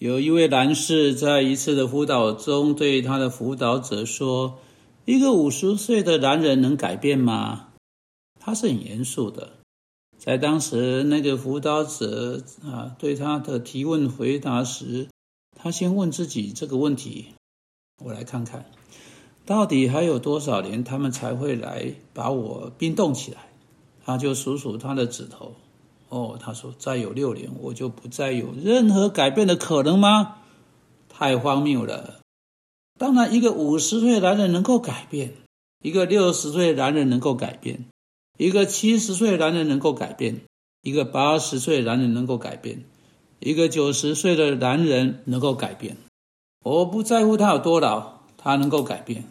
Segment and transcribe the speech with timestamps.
[0.00, 4.58] 有一位男士在一次的辅导中对他的辅导者说
[5.04, 7.68] ：“一个五十岁的男人能改变吗？”
[8.40, 9.58] 他是很严肃的。
[10.16, 15.08] 在当时，那个辅导者啊对他的提问回答时，
[15.54, 17.34] 他先问自己这个问题
[18.02, 18.64] ：“我来看看，
[19.44, 23.50] 到底还有多少年他们才会来把我冰冻起来？”
[24.02, 25.56] 他就数数他的指头。
[26.10, 30.38] 哦，他说：“再有六年，我就不再有任何改变的可能吗？
[31.08, 32.20] 太荒谬了！
[32.98, 35.34] 当然，一个五十岁男人能够改变，
[35.82, 37.86] 一个六十岁男人能够改变，
[38.36, 40.40] 一个七十岁男人能够改变，
[40.82, 42.84] 一个八十岁男人能够改变，
[43.38, 45.96] 一个九十岁的男人能够改变。
[46.64, 49.24] 我不在乎他有多老，他能够改变。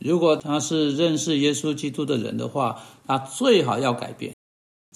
[0.00, 4.34] 如果他是认识耶稣基督的人的话，他最好要改变。”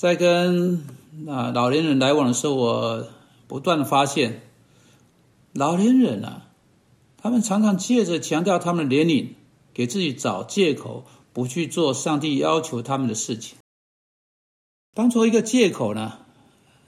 [0.01, 0.83] 在跟
[1.29, 3.07] 啊老年人来往的时候，我
[3.47, 4.41] 不断的发现，
[5.53, 6.47] 老年人啊，
[7.19, 9.35] 他们常常借着强调他们的年龄，
[9.75, 13.59] 给自己找借口，不去做上帝要求他们的事情。
[14.97, 16.21] 当做一个借口呢，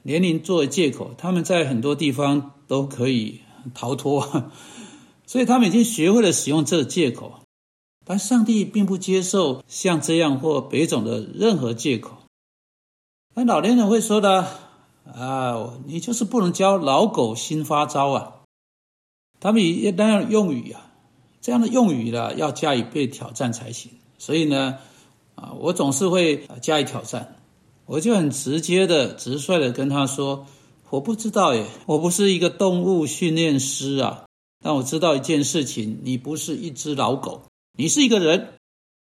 [0.04, 3.40] 年龄作为借口，他们在很多地方都可以
[3.74, 4.50] 逃脱，
[5.28, 7.40] 所以他们已经学会了使用这个借口。
[8.06, 12.21] 但上帝并不接受像这样或别种的任何借口。
[13.34, 14.46] 那老年人会说的
[15.06, 18.34] 啊，你就是不能教老狗新发招啊！
[19.40, 20.92] 他们也那样用语啊，
[21.40, 23.90] 这样的用语呢，要加以被挑战才行。
[24.18, 24.78] 所以呢，
[25.34, 27.36] 啊，我总是会加以挑战。
[27.86, 30.46] 我就很直接的、直率的跟他说
[30.90, 34.24] ：“我不知道耶，我不是一个动物训练师啊。
[34.62, 37.42] 但我知道一件事情，你不是一只老狗，
[37.76, 38.52] 你是一个人，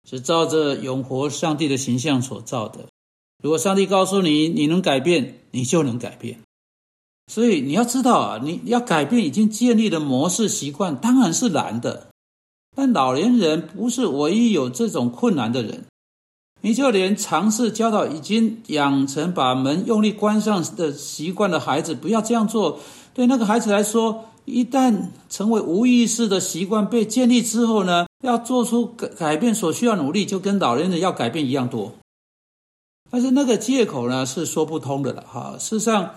[0.09, 2.85] 是照着永活上帝的形象所造的。”
[3.45, 6.39] 如果上帝告诉你你能改变，你就能改变。
[7.31, 12.07] 所以你要知道啊，你要改变已经建立的模式习惯，当然是难的。
[12.75, 15.85] 但老年人不是唯一有这种困难的人。
[16.61, 22.79] 你就连尝试教导已经养成把门用力关上的习惯的孩子，不要这样做。
[23.13, 31.93] 对那个孩子来说，一旦成为无意识的习惯被建立之后呢，要做出改改变所需要努力，就跟老年人要改变一样多。
[33.11, 35.55] 但是那个借口呢是说不通的了哈。
[35.59, 36.11] 事实上，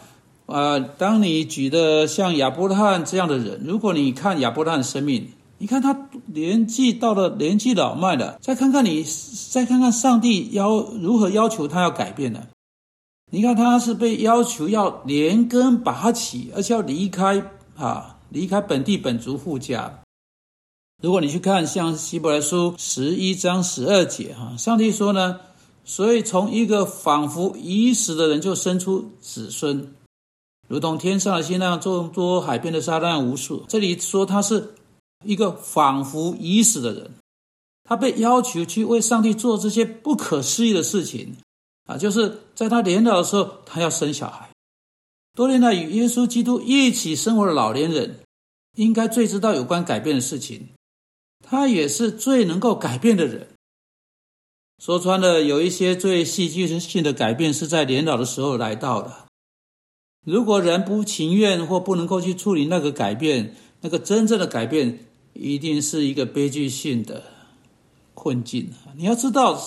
[0.46, 5.28] 啊，当你举的像亚伯拉罕这样的人，如果你看亚伯拉罕的生命，
[5.58, 9.04] 你看他年纪到了年纪老迈了，再看看你，
[9.50, 12.46] 再看看上帝要如何要求他要改变呢？
[13.30, 17.42] 你看他是被要求要连根拔起，而且要离开
[17.76, 20.00] 啊，离开本地本族富家。
[21.02, 25.40] 如果你去看像希伯来书十一章十二节哈，上帝说呢。
[25.88, 29.94] 所以，从一个仿佛已死的人就生出子孙，
[30.68, 33.64] 如同天上的星那样众多，海边的沙那样无数。
[33.66, 34.74] 这里说他是
[35.24, 37.10] 一个仿佛已死的人，
[37.84, 41.34] 他被要求去为上帝做这些不可思议的事情
[41.86, 41.96] 啊！
[41.96, 44.50] 就是在他年老的时候，他要生小孩。
[45.34, 48.20] 多年来与耶稣基督一起生活的老年人，
[48.76, 50.68] 应该最知道有关改变的事情，
[51.42, 53.48] 他也是最能够改变的人。
[54.78, 59.26] 说穿了，有一些最戏剧性的改变是在年老的时候来到的。
[60.24, 67.24] 如果人不情愿或不能够去处理那个改变，那个真正的改变一定是一个悲剧性的
[68.14, 68.72] 困境。
[68.96, 69.60] 你要知道，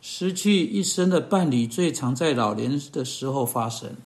[0.00, 3.96] 失去一生的伴侣最常在老年的时候发生，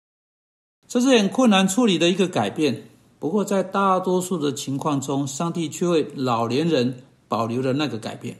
[0.88, 2.88] 这是很困难处理的一个改变。
[3.20, 8.38] 不过，在大多数的情况中，上帝却为老年人保留了那个改变，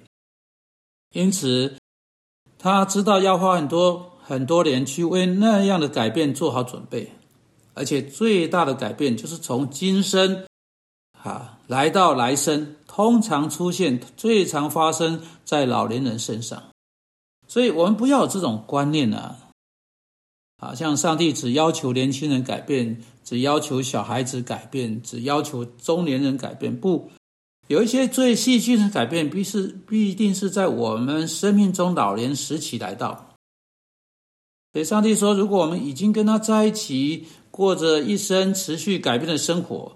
[1.13, 1.77] 因此。
[2.59, 7.13] 他知道要花很多很多年去为那样的改变做好准备，
[7.75, 10.45] 而且最大的改变就是从今生，
[11.23, 16.63] 啊，来到来生，通常出现最常发生在老年人身上，
[17.47, 19.37] 所以我们不要有这种观念啊，
[20.59, 27.11] 啊，像上帝只要求年轻人改变，只要求小孩子改变，只要求中年人改变，不。
[27.69, 33.37] 有一些最戏剧的改变，必是必定是在我们生命中老年时期来到。
[34.73, 39.95] 所以，上帝说，如果我们已经跟他在一起，过着一生持续改变的生活，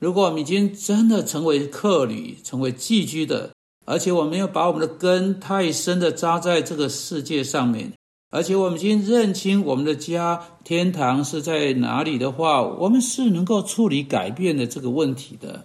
[0.00, 3.52] 如果我们已经真的成为客旅，成为寄居的，
[3.86, 7.92] 而且我们要把我们的根太深的扎在这个世界上面，
[8.30, 15.64] 而且我们已经认清我们的家天堂是在哪里的话，我们是能够处理改变的这个问题的。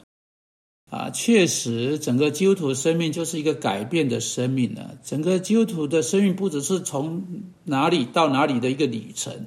[0.90, 4.98] 啊，确实，整个基督徒生命就是一个改变的生命呢。
[5.04, 9.46] 整个基督徒的生命不只是从哪里到哪里的一个旅程，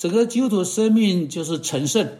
[0.00, 2.18] 整个基督徒生命就是成圣，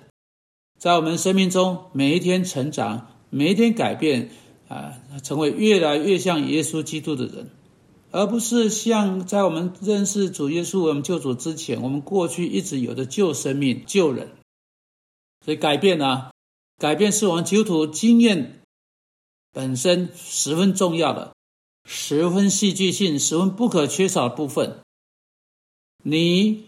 [0.80, 4.30] 在我们生命中每一天成长，每一天改变
[4.66, 7.50] 啊，成为越来越像耶稣基督的人，
[8.10, 14.30] 而不是像在我们认识主耶稣我们救主之前，我们过去一直有的旧生命、旧人。
[15.44, 16.30] 所以改变呢，
[16.78, 18.60] 改变是我们基督徒经验
[19.52, 21.32] 本身十分重要的、
[21.86, 24.80] 十分戏剧性、十分不可缺少的部分。
[26.02, 26.66] 你，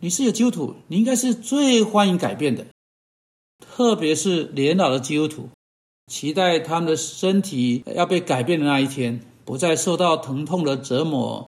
[0.00, 2.66] 你是有基督徒，你应该是最欢迎改变的。
[3.58, 5.48] 特别是年老的基督徒，
[6.08, 11.48] 期待他们的身体要被改变的那一天，不再受到疼痛的折磨，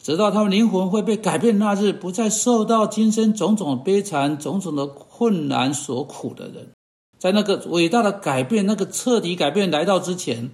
[0.00, 6.73] 直到他们灵魂会被改变那日，不再受到今生种种悲惨、种种的困难所苦的人，
[7.24, 10.50] 在那个伟大的改变、那个彻底改变来到之前，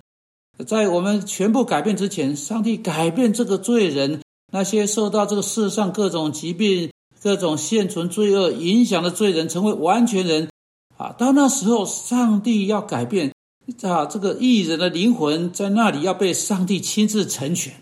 [0.65, 4.23] 在我们全部改变之前，上帝改变这个罪人，
[4.53, 10.49] 那些受到这个世上各种疾病、各种现存罪恶影响的罪人，成为完全人。
[10.97, 13.35] 啊，到那时候，上帝要改变
[13.83, 17.75] 啊，这个艺人的灵魂在那里要被上帝亲自成全、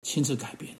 [0.00, 0.74] 亲自改变。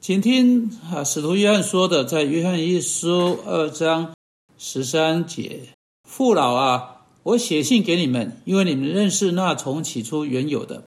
[0.00, 4.12] 请听啊，使徒约翰说的，在约翰一书二章
[4.58, 5.68] 十三节
[6.06, 10.84] ：“父老啊，我写信给你们，因为你们认识那从起初原有的。”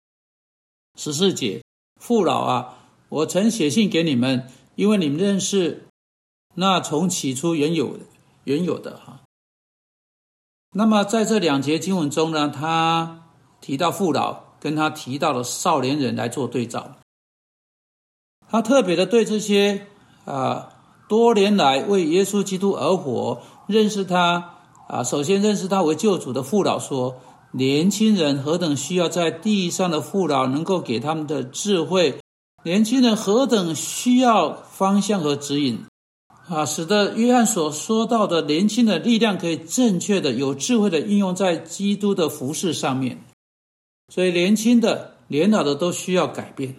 [0.96, 1.64] 十四节
[2.00, 2.78] ：“父老啊，
[3.10, 5.88] 我曾写信给你们，因为你们认识
[6.56, 8.00] 那从起初原有
[8.46, 9.22] 原有的。”哈。
[10.74, 13.24] 那么在这两节经文中呢，他
[13.60, 16.96] 提到父老，跟他提到了少年人来做对照。
[18.48, 19.88] 他特别的对这些
[20.26, 20.70] 啊
[21.10, 24.57] 多年来为耶稣基督而活、认识他
[24.88, 27.18] 啊，首先认识他为救主的父老说：
[27.52, 32.20] 年轻人何等需要在地上的父老能够给他们的智慧，
[32.64, 35.84] 年轻人何等需要方向和指引。
[36.48, 43.22] 啊，使得约翰所说到的年轻的力量可以正确的、有智慧的应用在基督的服饰上面。
[44.14, 46.76] 所以，年轻的、年老的都需要改变，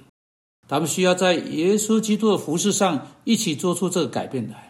[0.66, 4.67] 他们需要在耶稣基督的服饰上一起做出这个改变来。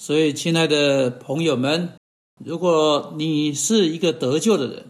[0.00, 1.94] 所以，亲爱的朋友们，
[2.44, 4.86] 如果你是一个得救的人，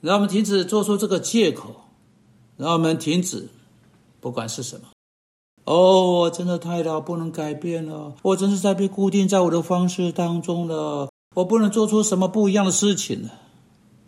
[0.00, 1.82] 让我们停止做出这个借口，
[2.56, 3.48] 让我们停止，
[4.20, 4.86] 不管是什么。
[5.64, 8.14] 哦，我真的太老，不能改变了。
[8.22, 11.08] 我真是在被固定在我的方式当中了。
[11.34, 13.30] 我不能做出什么不一样的事情了。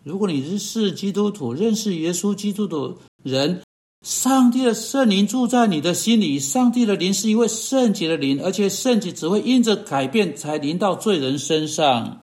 [0.04, 2.94] 如果你是基督徒，认识耶稣基督的
[3.24, 3.62] 人，
[4.04, 6.38] 上帝的圣灵住在你的心里。
[6.38, 12.20] 上帝的灵是一位圣洁的灵，而且圣洁只会因着改变才临到罪人身上，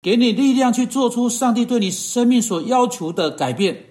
[0.00, 3.90] 给你力量去做出上帝对你生命所要求的改变。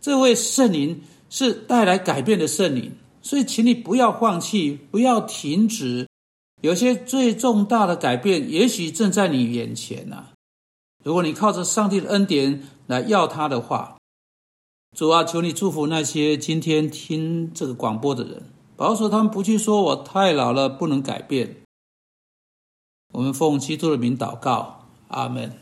[0.00, 2.92] 这位圣灵是带来改变的圣灵。
[3.20, 6.06] 所以，请你不要放弃，不要停止。
[6.62, 10.28] 有些最重大的改变，也许正在你眼前呢。
[11.02, 13.98] 如果你靠着上帝的恩典来要他的话，
[14.96, 18.42] 主啊，求你祝福那些今天听这个广播的人，
[18.76, 21.62] 保守他们不去说我太老了，不能改变。
[23.12, 25.58] 我们奉基督的名祷告，阿门。